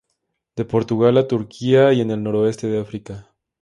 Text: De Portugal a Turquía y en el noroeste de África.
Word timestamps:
De 0.57 0.63
Portugal 0.65 1.15
a 1.19 1.27
Turquía 1.27 1.93
y 1.93 2.01
en 2.01 2.09
el 2.09 2.23
noroeste 2.23 2.65
de 2.65 2.79
África. 2.81 3.31